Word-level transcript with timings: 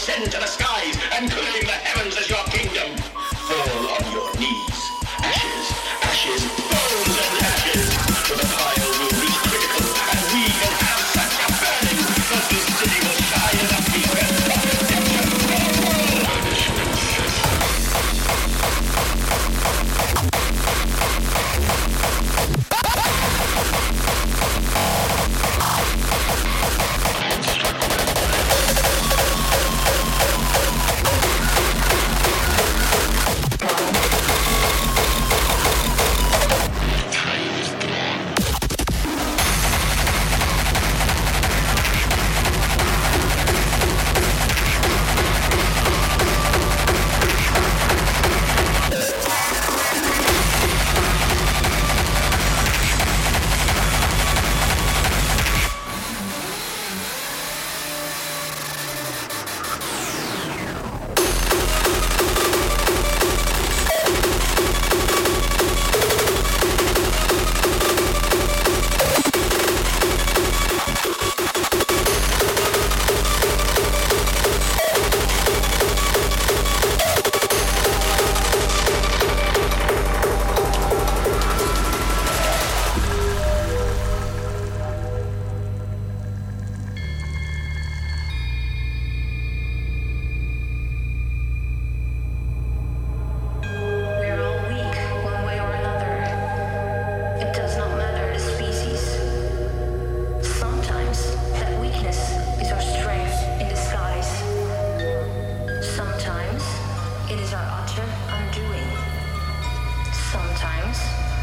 ascend 0.00 0.32
to 0.32 0.38
the 0.40 0.46
skies 0.46 0.96
and 1.12 1.30
claim 1.30 1.62
the 1.66 1.72
heavens 1.72 2.16
as 2.16 2.30
your 2.30 2.39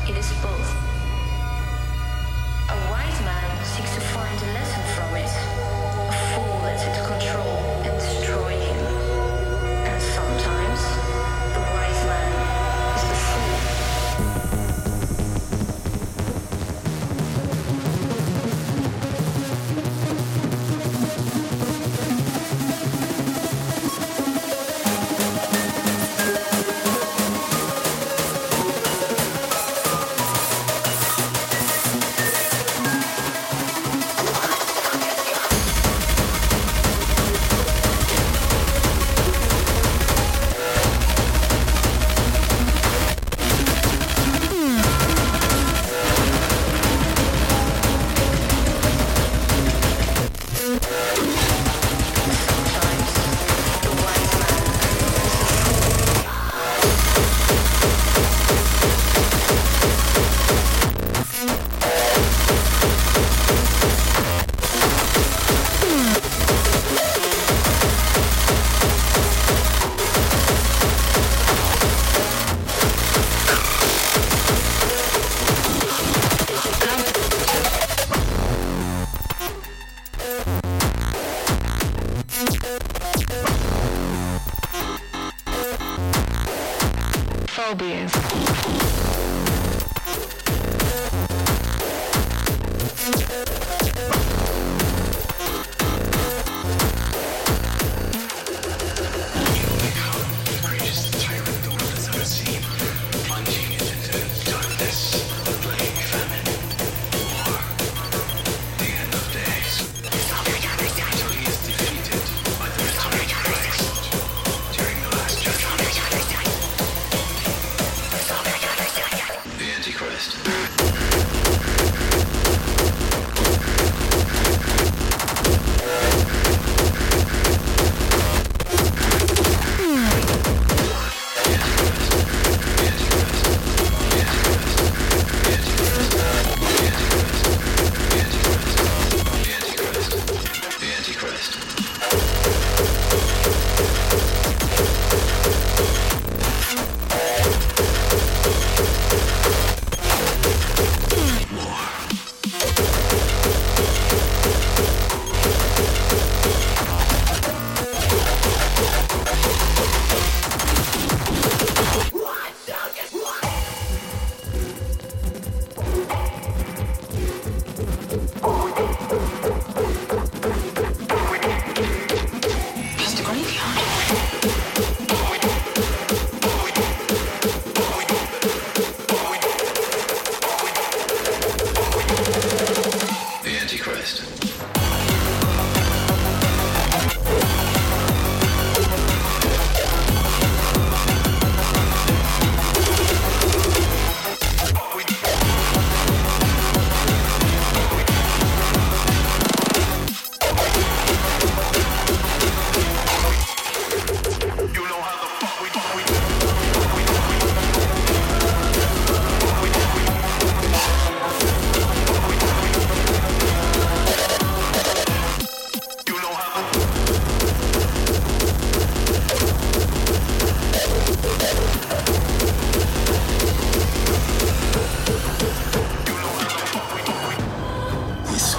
it 0.09 0.15
is 0.17 0.31
both. 0.41 0.69
A 2.69 2.77
wise 2.89 3.19
man 3.25 3.65
seeks 3.65 3.93
to 3.95 4.01
find 4.01 4.41
a 4.41 4.53
lesson 4.53 4.83
from 4.95 5.15
it, 5.15 5.33
a 6.07 6.15
fool 6.31 6.59
lets 6.63 6.83
it 6.85 6.95
control. 7.05 7.56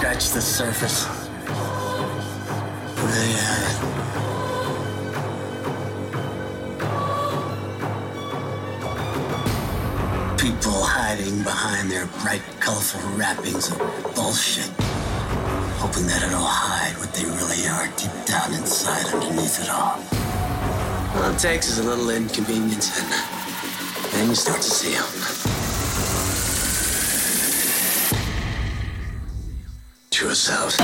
Touch 0.09 0.31
the 0.31 0.41
surface. 0.41 1.05
They 3.13 3.31
haven't. 3.45 3.81
People 10.39 10.81
hiding 10.83 11.43
behind 11.43 11.91
their 11.91 12.07
bright, 12.23 12.41
colorful 12.59 13.03
wrappings 13.19 13.71
of 13.71 13.77
bullshit, 14.15 14.71
hoping 15.77 16.07
that 16.07 16.23
it'll 16.27 16.41
hide 16.41 16.97
what 16.97 17.13
they 17.13 17.27
really 17.27 17.69
are 17.69 17.87
deep 17.99 18.25
down 18.25 18.55
inside 18.55 19.05
underneath 19.13 19.61
it 19.61 19.69
all. 19.69 20.03
All 21.23 21.31
it 21.31 21.39
takes 21.39 21.69
is 21.69 21.81
a 21.81 21.85
little 21.85 22.09
inconvenience, 22.09 22.99
and 22.99 23.13
then 24.15 24.31
you 24.31 24.35
start 24.35 24.63
to 24.63 24.71
see 24.71 24.95
them. 24.95 25.38
to 30.19 30.25
yourselves. 30.25 30.77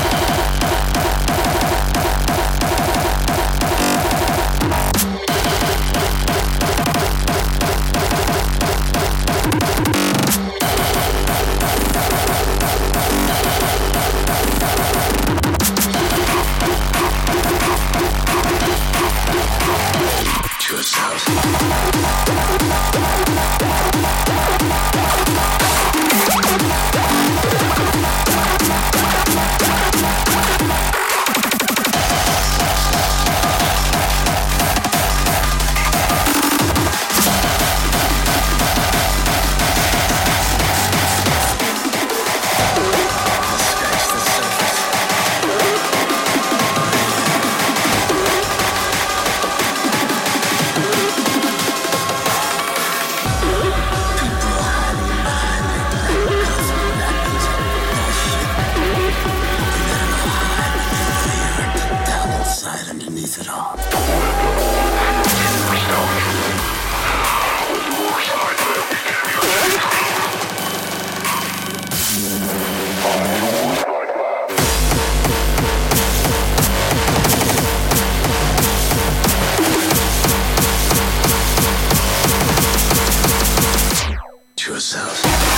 yourself. 84.74 85.53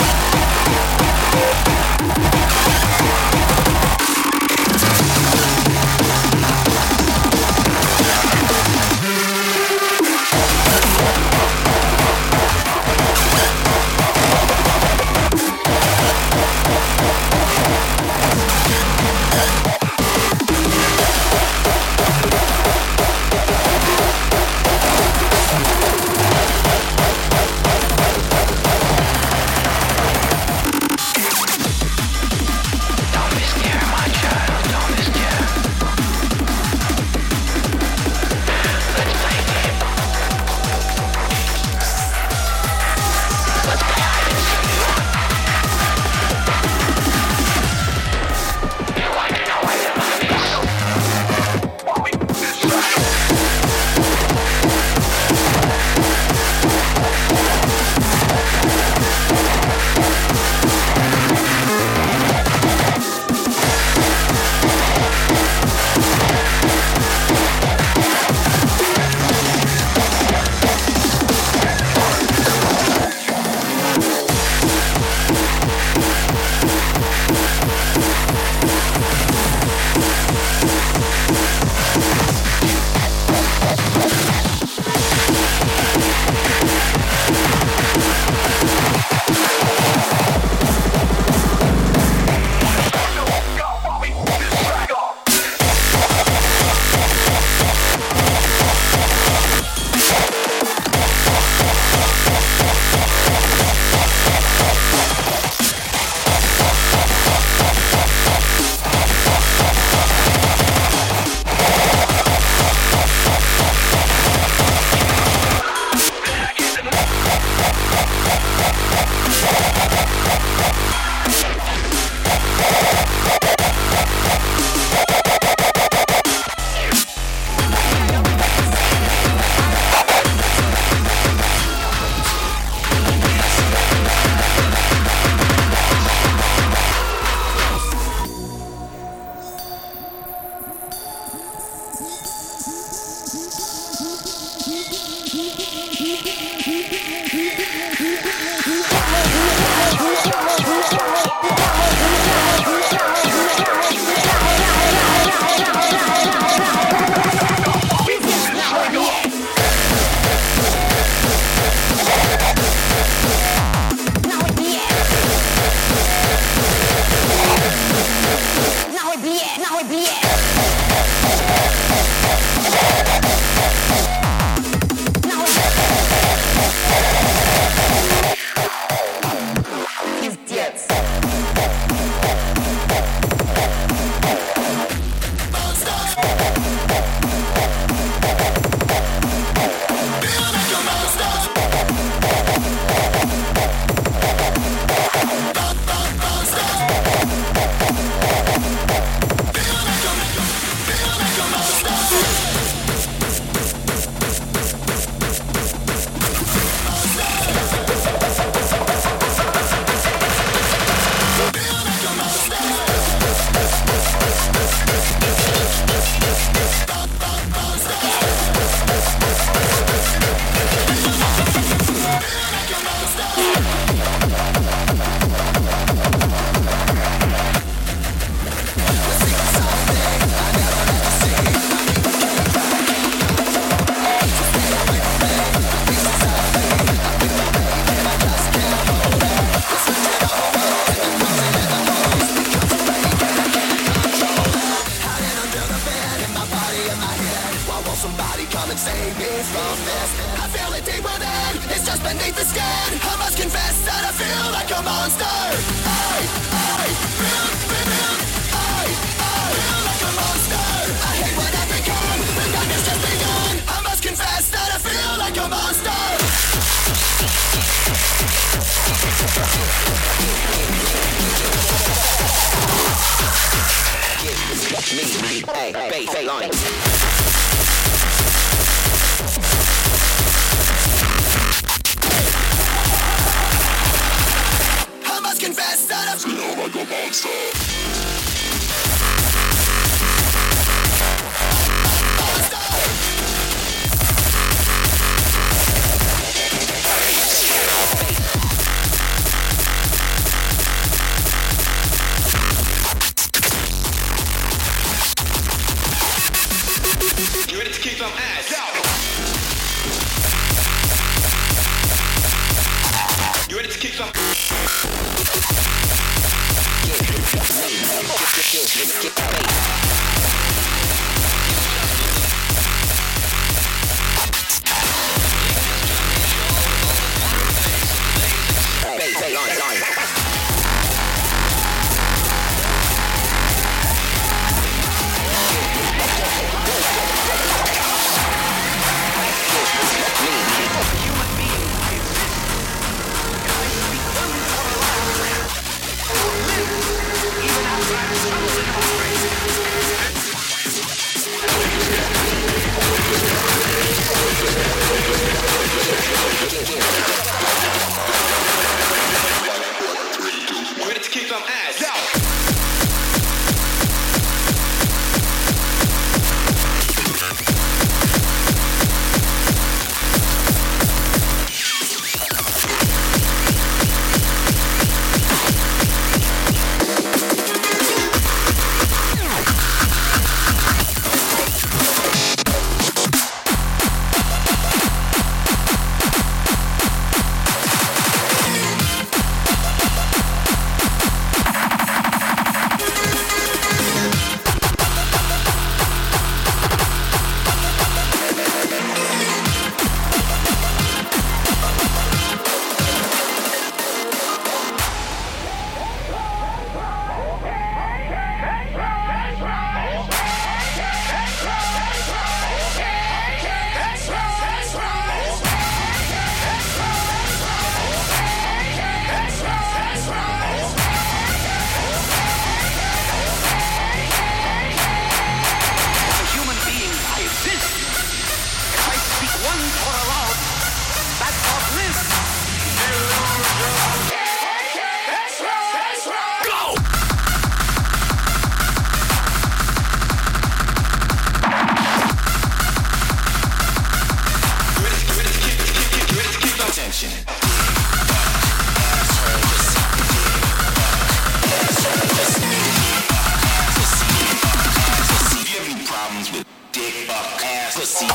With 456.32 456.46
dick, 456.72 456.92
fuck, 457.06 457.44
ass, 457.44 457.76
pussy. 457.76 458.06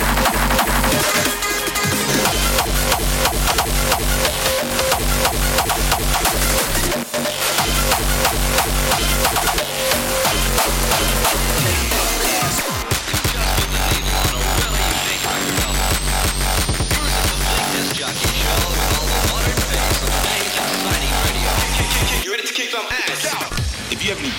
You 0.00 0.05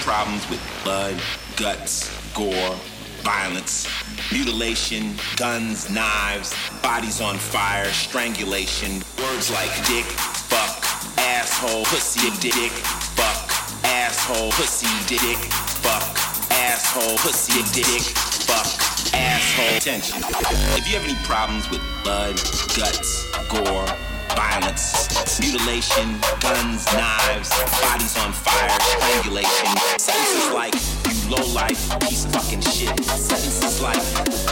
problems 0.08 0.50
with 0.50 0.62
blood, 0.86 1.20
guts, 1.58 2.08
gore, 2.34 2.80
violence, 3.24 3.90
mutilation, 4.32 5.14
guns, 5.36 5.90
knives, 5.90 6.56
bodies 6.82 7.20
on 7.20 7.36
fire, 7.36 7.84
strangulation, 7.92 9.04
words 9.20 9.52
like 9.52 9.70
dick, 9.86 10.06
fuck, 10.48 10.80
asshole, 11.20 11.84
pussy, 11.84 12.30
dick, 12.40 12.72
fuck, 13.20 13.36
asshole, 13.84 14.50
pussy, 14.52 14.88
dick, 15.12 15.38
fuck, 15.84 16.08
asshole, 16.56 17.18
pussy, 17.18 17.60
dick, 17.76 18.02
fuck, 18.48 18.66
asshole. 19.14 19.76
Attention. 19.76 20.24
If 20.80 20.88
you 20.88 20.98
have 20.98 21.04
any 21.04 21.20
problems 21.26 21.70
with 21.70 21.82
blood, 22.06 22.38
guts, 22.78 23.30
gore, 23.50 23.92
violence, 24.38 25.40
mutilation, 25.40 26.08
guns, 26.40 26.86
knives, 26.94 27.50
bodies 27.82 28.16
on 28.22 28.32
fire, 28.32 28.70
strangulation. 28.94 29.74
Sentences 29.98 30.54
like, 30.54 30.76
you 31.10 31.36
low 31.36 31.46
life, 31.54 31.82
piece 32.02 32.26
of 32.26 32.32
fucking 32.34 32.62
shit. 32.62 32.94
Sentences 33.04 33.82
like, 33.82 33.98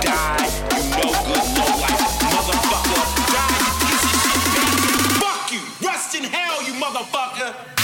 die, 0.02 0.50
you 0.74 0.84
no 0.98 1.10
good, 1.30 1.46
low 1.54 1.72
life, 1.86 2.02
motherfucker. 2.34 3.04
Die, 3.30 3.58
you 3.62 3.78
piece 3.86 4.06
of 4.10 4.16
shit, 4.26 4.42
baby. 4.58 4.82
Fuck 5.22 5.52
you, 5.54 5.62
rust 5.86 6.16
in 6.16 6.24
hell, 6.24 6.64
you 6.66 6.74
motherfucker. 6.82 7.75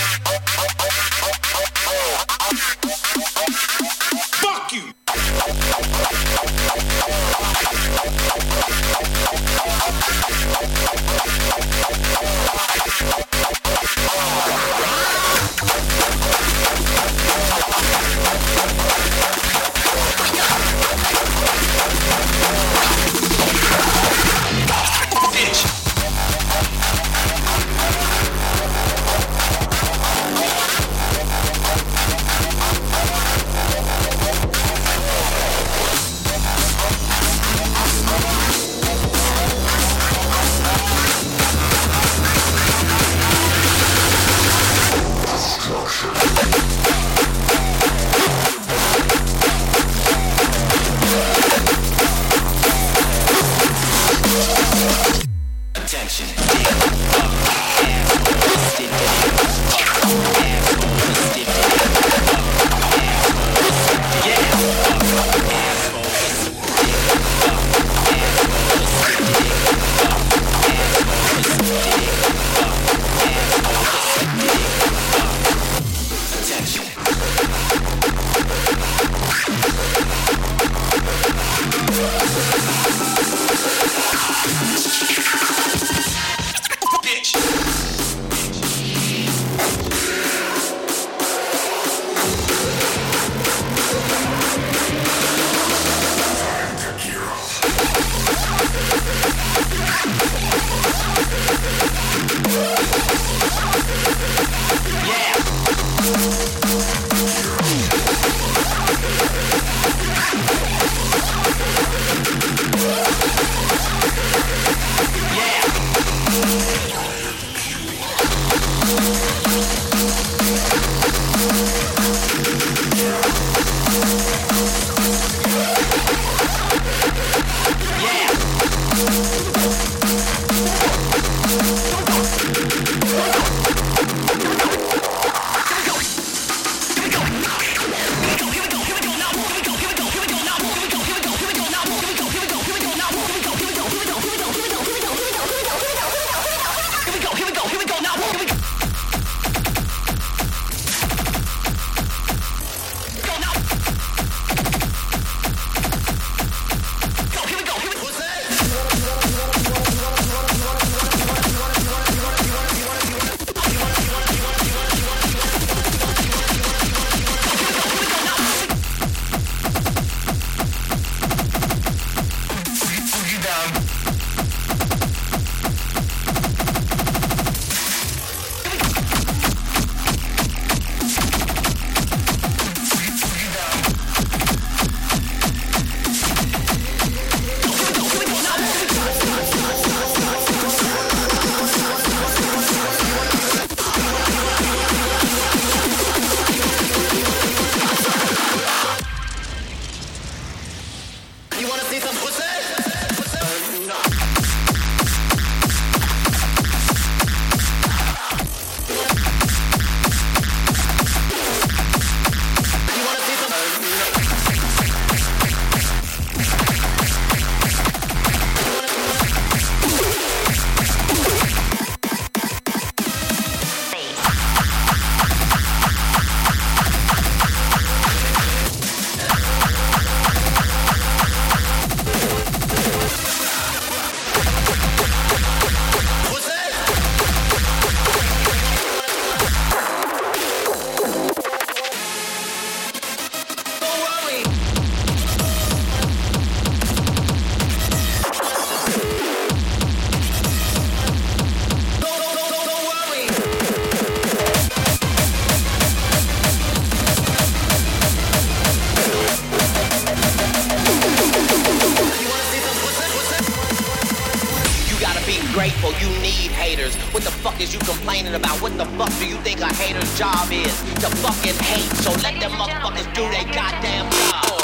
grateful. 265.54 265.92
You 266.00 266.10
need 266.22 266.52
haters. 266.52 266.96
What 267.14 267.24
the 267.24 267.32
fuck 267.32 267.60
is 267.62 267.74
you 267.74 267.80
complaining 267.80 268.36
about? 268.36 268.62
What 268.62 268.78
the 268.78 268.86
fuck 268.98 269.12
do 269.20 269.28
you 269.28 269.38
think 269.38 269.62
a 269.62 269.74
hater's 269.74 270.18
job 270.18 270.52
is? 270.52 270.76
To 271.02 271.10
fucking 271.22 271.58
hate. 271.64 271.92
So 272.04 272.12
let 272.22 272.40
them 272.40 272.52
motherfuckers 272.52 273.08
do 273.14 273.24
their 273.30 273.46
goddamn 273.54 274.10
job. 274.12 274.61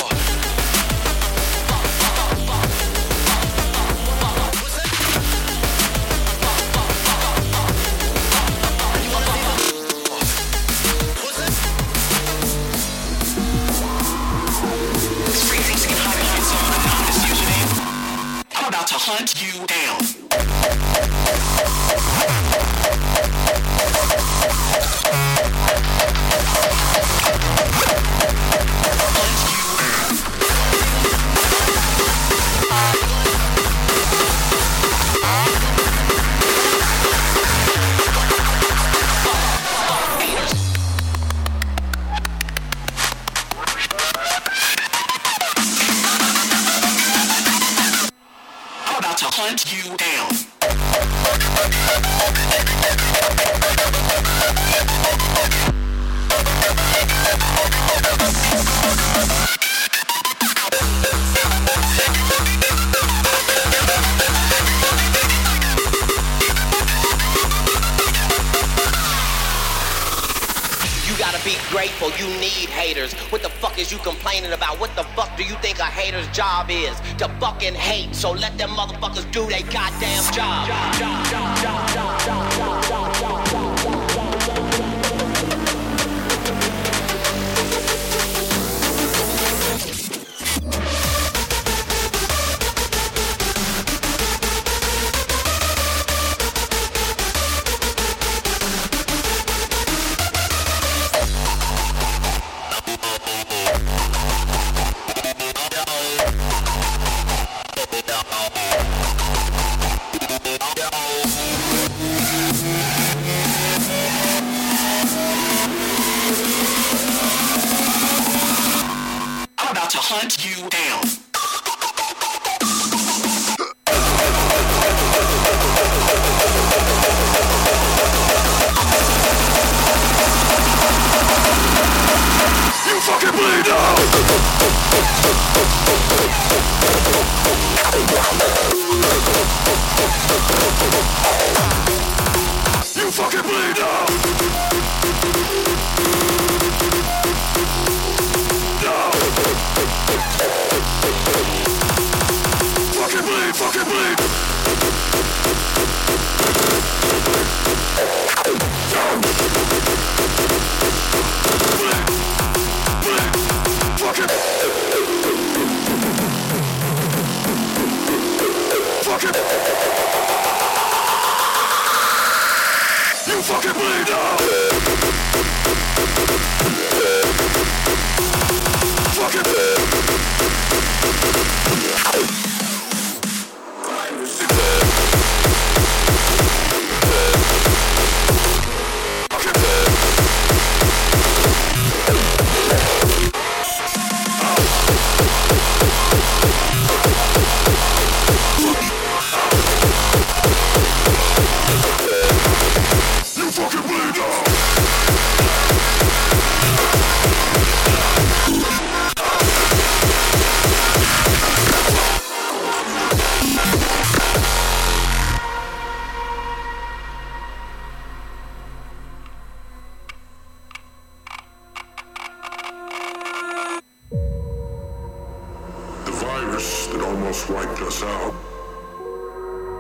Virus 226.57 226.87
that 226.87 227.01
almost 227.01 227.49
wiped 227.51 227.81
us 227.81 228.01
out. 228.01 228.33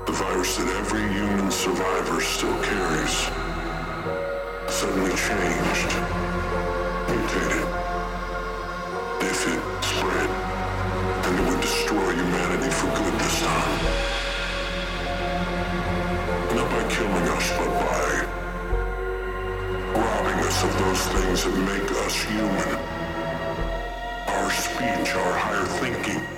The 0.05 0.11
virus 0.11 0.57
that 0.57 0.67
every 0.77 1.01
human 1.09 1.49
survivor 1.49 2.21
still 2.21 2.53
carries. 2.61 3.17
Suddenly 4.69 5.09
changed. 5.17 5.89
Mutated. 7.09 7.65
If 9.25 9.39
it 9.53 9.61
spread, 9.89 10.29
then 11.23 11.33
it 11.39 11.49
would 11.49 11.61
destroy 11.61 12.13
humanity 12.13 12.69
for 12.69 12.89
good 12.93 13.13
this 13.21 13.39
time. 13.41 13.81
Not 16.53 16.69
by 16.69 16.83
killing 16.93 17.27
us, 17.37 17.47
but 17.57 17.71
by 17.81 18.05
robbing 19.97 20.39
us 20.45 20.63
of 20.63 20.71
those 20.77 21.03
things 21.13 21.39
that 21.43 21.57
make 21.73 21.89
us 22.05 22.15
human 22.21 22.97
our 24.27 24.51
speech, 24.51 25.15
our 25.15 25.33
higher 25.33 25.65
thinking. 25.81 26.36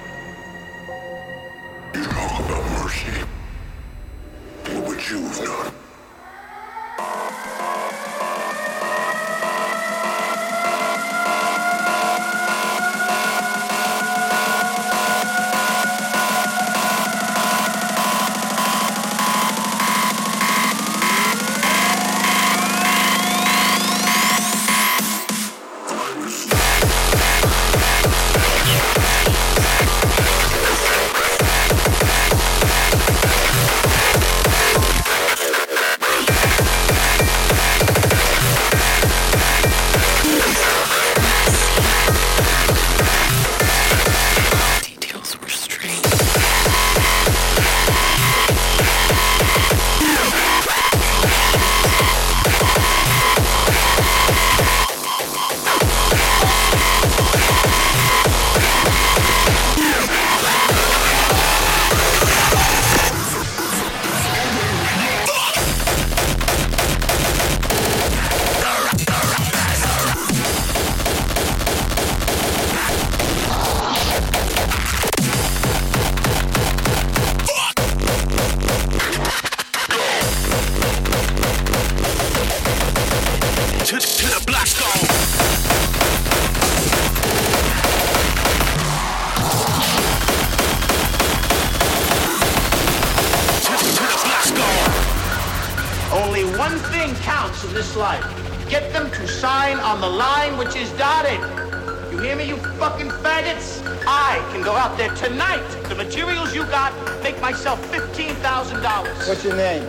Out 104.79 104.97
there 104.97 105.13
tonight. 105.13 105.61
The 105.89 105.95
materials 105.95 106.55
you 106.55 106.63
got 106.67 106.93
make 107.21 107.39
myself 107.41 107.81
$15,000. 107.91 109.27
What's 109.27 109.43
your 109.43 109.57
name? 109.57 109.83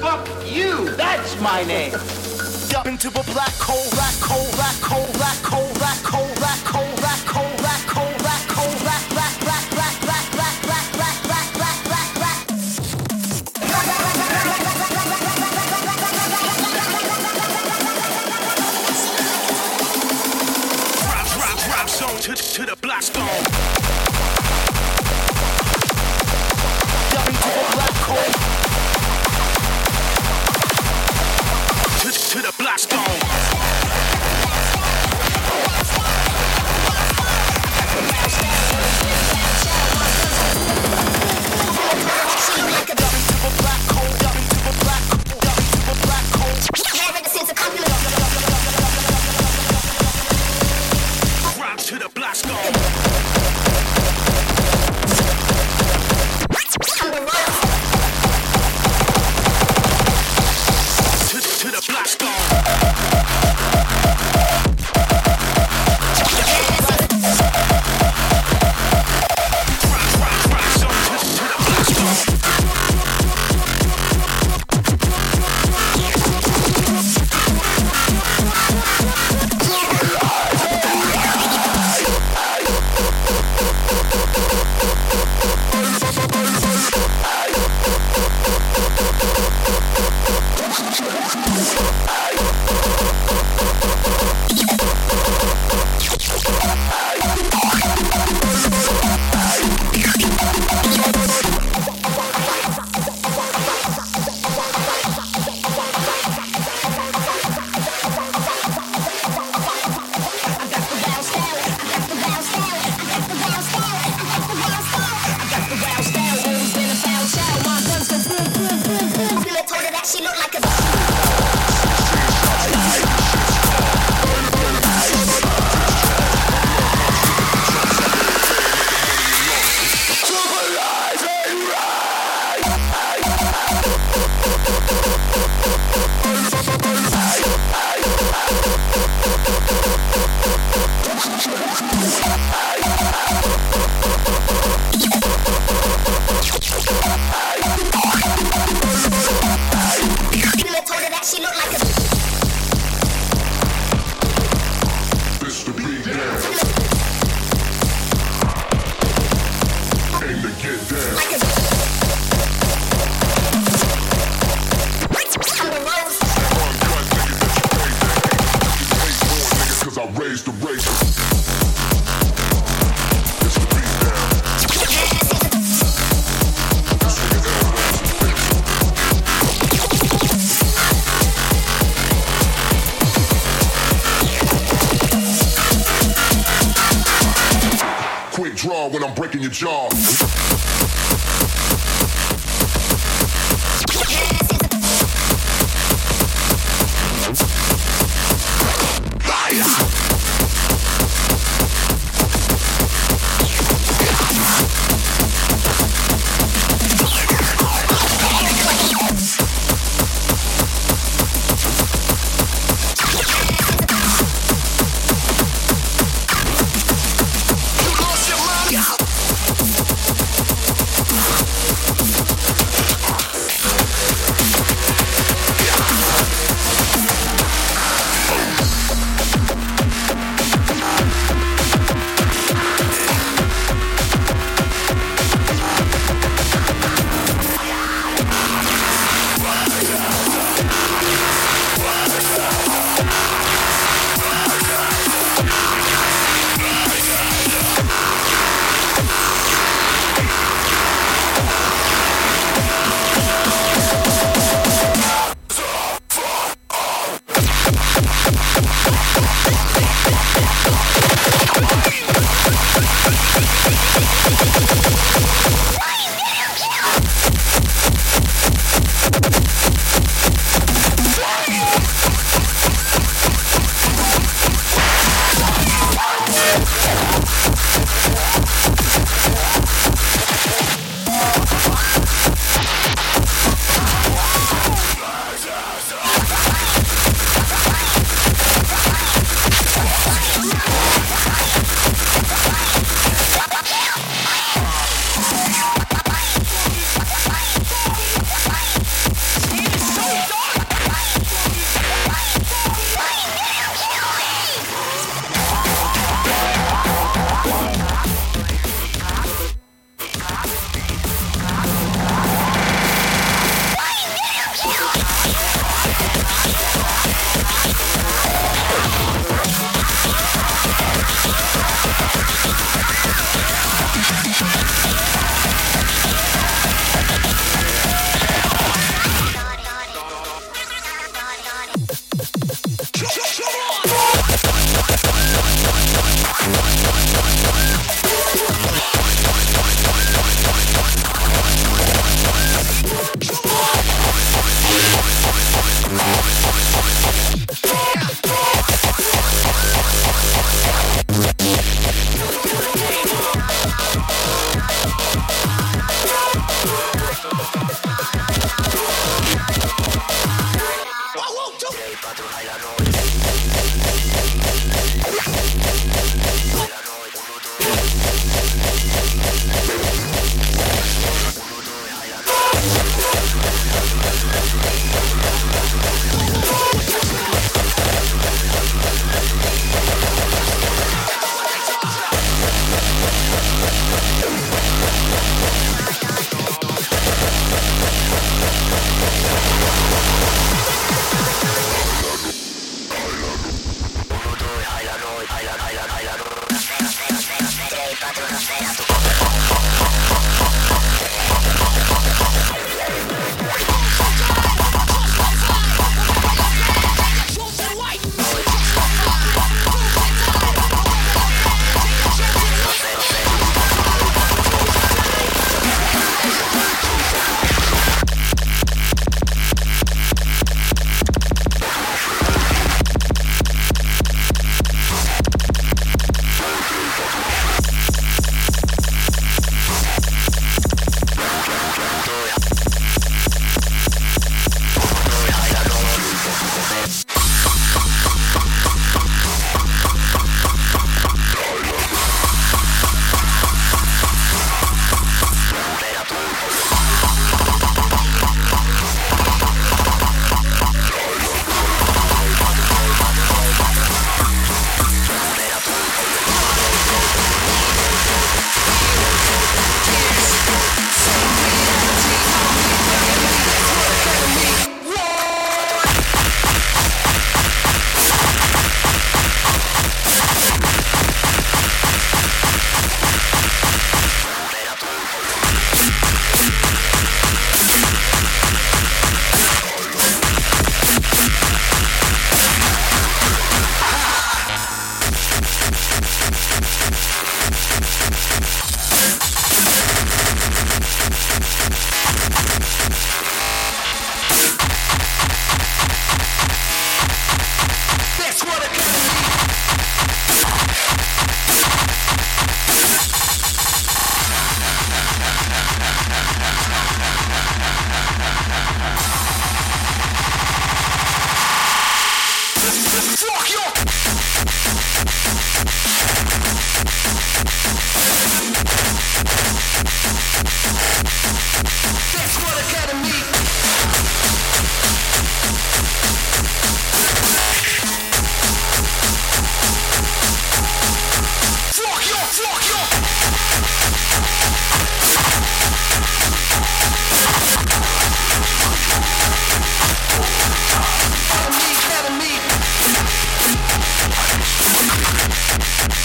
Fuck 0.00 0.26
you. 0.50 0.88
That's 0.96 1.38
my 1.42 1.62
name. 1.64 1.92
Up 2.74 2.86
into 2.92 3.08
a 3.08 3.24
black 3.34 3.52
hole, 3.60 3.90
black 3.90 4.16
hole, 4.24 4.50
black 4.56 4.80
hole, 4.80 5.12
black 5.12 5.36
hole, 5.44 5.72
black 5.74 6.00
hole, 6.02 6.31
black 6.31 6.31
hole, 6.31 6.31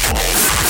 Wolf. 0.10 0.67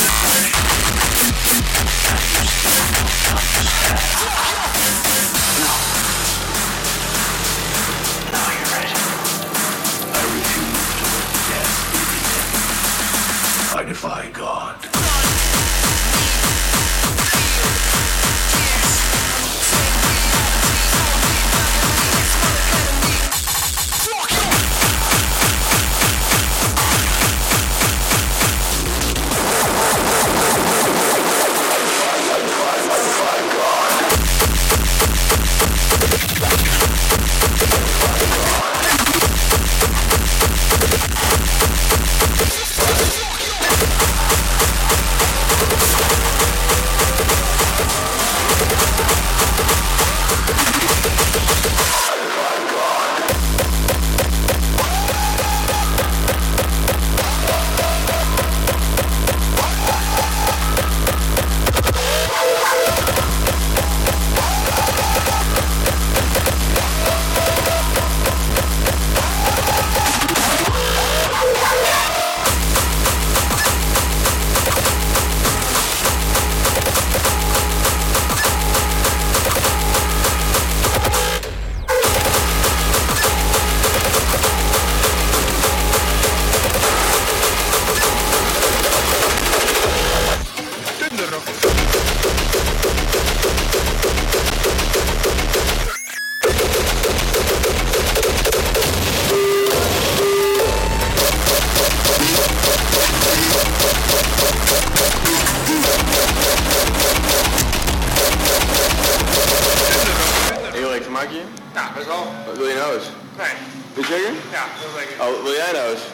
that's 111.97 112.09
all. 112.09 112.31
Really 112.55 112.75
knows. 112.75 113.11
Right. 113.37 113.57
You 113.95 114.03
chicken? 114.03 114.35
Yeah, 114.51 114.67
feels 114.75 114.93
like 114.95 115.07
it. 115.07 115.17
Oh, 115.19 115.33
Leanne 115.43 115.73
knows. 115.73 116.11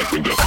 Mike 0.05 0.13
Window. 0.13 0.43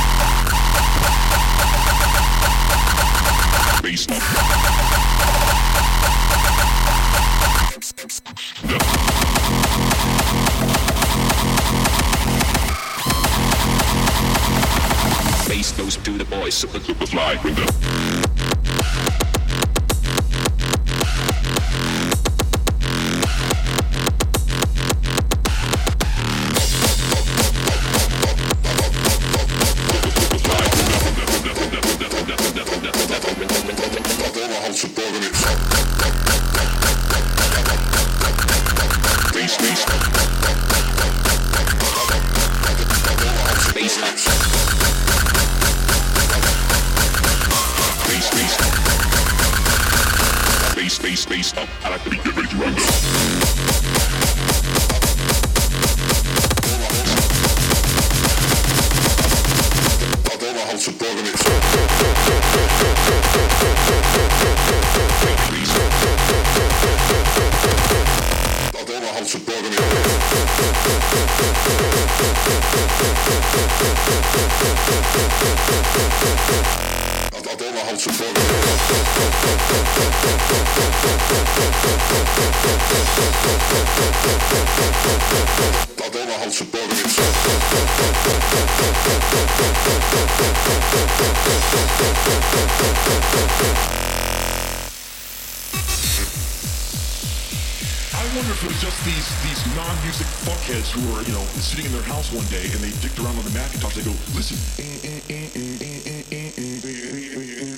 who 100.92 101.16
are, 101.16 101.22
you 101.24 101.34
know, 101.34 101.44
sitting 101.60 101.86
in 101.86 101.92
their 101.92 102.02
house 102.04 102.32
one 102.32 102.46
day 102.46 102.64
and 102.64 102.80
they 102.80 102.92
dicked 103.02 103.20
around 103.20 103.38
on 103.38 103.44
the 103.44 103.52
Macintosh, 103.52 103.96
they 103.96 104.04
go, 104.04 104.12
listen, 104.36 104.58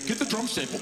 get 0.07 0.19
the 0.19 0.25
drum 0.25 0.47
sample. 0.47 0.79